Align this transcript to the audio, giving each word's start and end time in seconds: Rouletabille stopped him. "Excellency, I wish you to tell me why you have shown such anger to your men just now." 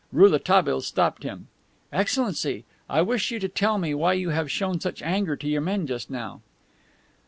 Rouletabille 0.11 0.81
stopped 0.81 1.21
him. 1.21 1.47
"Excellency, 1.93 2.65
I 2.89 3.03
wish 3.03 3.29
you 3.29 3.37
to 3.37 3.47
tell 3.47 3.77
me 3.77 3.93
why 3.93 4.13
you 4.13 4.31
have 4.31 4.49
shown 4.49 4.79
such 4.79 5.03
anger 5.03 5.35
to 5.35 5.47
your 5.47 5.61
men 5.61 5.85
just 5.85 6.09
now." 6.09 6.41